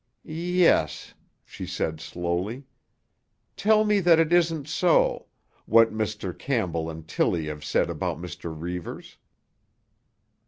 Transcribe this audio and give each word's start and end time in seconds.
"Yes," 0.23 1.13
she 1.45 1.67
said 1.67 2.01
slowly. 2.01 2.63
"Tell 3.55 3.83
me 3.85 3.99
that 3.99 4.17
it 4.17 4.33
isn't 4.33 4.67
so—what 4.67 5.93
Mr. 5.93 6.35
Campbell 6.35 6.89
and 6.89 7.07
Tilly 7.07 7.45
have 7.45 7.63
said 7.63 7.87
about 7.87 8.17
Mr. 8.17 8.51
Reivers." 8.51 9.17